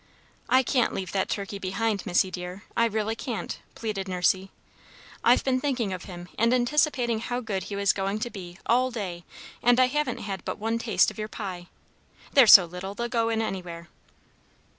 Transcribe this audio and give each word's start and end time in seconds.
"I 0.49 0.63
can't 0.63 0.95
leave 0.95 1.11
that 1.11 1.29
turkey 1.29 1.59
behind, 1.59 2.07
Missy, 2.07 2.31
dear 2.31 2.63
I 2.75 2.85
really 2.85 3.15
can't!" 3.15 3.59
pleaded 3.75 4.07
Nursey. 4.07 4.49
"I've 5.23 5.43
been 5.43 5.61
thinking 5.61 5.93
of 5.93 6.05
him, 6.05 6.27
and 6.39 6.55
anticipating 6.55 7.19
how 7.19 7.39
good 7.39 7.65
he 7.65 7.75
was 7.75 7.93
going 7.93 8.17
to 8.21 8.31
be, 8.31 8.57
all 8.65 8.89
day; 8.89 9.25
and 9.61 9.79
I 9.79 9.85
haven't 9.85 10.17
had 10.21 10.43
but 10.43 10.57
one 10.57 10.79
taste 10.79 11.11
of 11.11 11.19
your 11.19 11.27
pie. 11.27 11.67
They're 12.33 12.47
so 12.47 12.65
little, 12.65 12.95
they'll 12.95 13.09
go 13.09 13.29
in 13.29 13.43
anywhere." 13.43 13.89